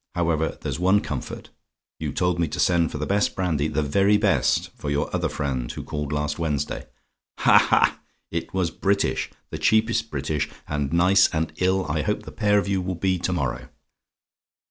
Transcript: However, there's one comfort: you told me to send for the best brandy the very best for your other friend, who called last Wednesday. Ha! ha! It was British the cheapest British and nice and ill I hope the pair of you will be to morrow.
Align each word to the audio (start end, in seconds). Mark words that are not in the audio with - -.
However, 0.15 0.57
there's 0.61 0.79
one 0.79 1.01
comfort: 1.01 1.51
you 1.99 2.11
told 2.11 2.39
me 2.39 2.47
to 2.47 2.59
send 2.59 2.91
for 2.91 2.97
the 2.97 3.05
best 3.05 3.35
brandy 3.35 3.67
the 3.67 3.83
very 3.83 4.17
best 4.17 4.71
for 4.75 4.89
your 4.89 5.15
other 5.15 5.29
friend, 5.29 5.71
who 5.71 5.83
called 5.83 6.11
last 6.11 6.39
Wednesday. 6.39 6.87
Ha! 7.37 7.59
ha! 7.59 7.99
It 8.31 8.51
was 8.51 8.71
British 8.71 9.29
the 9.51 9.59
cheapest 9.59 10.09
British 10.09 10.49
and 10.67 10.91
nice 10.91 11.27
and 11.27 11.53
ill 11.57 11.85
I 11.87 12.01
hope 12.01 12.23
the 12.23 12.31
pair 12.31 12.57
of 12.57 12.67
you 12.67 12.81
will 12.81 12.95
be 12.95 13.19
to 13.19 13.31
morrow. 13.31 13.67